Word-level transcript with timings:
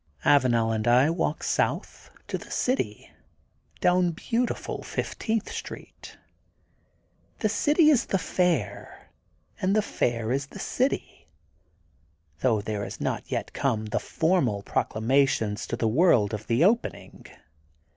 Avanel 0.25 0.71
and 0.73 0.87
I 0.87 1.11
walk 1.11 1.43
south 1.43 2.09
to 2.27 2.39
the 2.39 2.49
city 2.49 3.11
down 3.81 4.09
beautiful 4.13 4.81
Fifteenth 4.81 5.51
Street. 5.51 6.17
The 7.41 7.49
city 7.49 7.89
is 7.91 8.07
the 8.07 8.17
Fair 8.17 9.11
and 9.61 9.75
the 9.75 9.83
Fair 9.83 10.31
is 10.31 10.47
the 10.47 10.57
city, 10.57 11.27
though 12.39 12.61
there 12.61 12.83
has 12.83 12.99
not 12.99 13.29
yet 13.29 13.53
come 13.53 13.85
the 13.85 13.99
formal 13.99 14.63
proclamation 14.63 15.53
to 15.53 15.75
the 15.75 15.87
world 15.87 16.33
of 16.33 16.47
the 16.47 16.63
opening. 16.65 17.27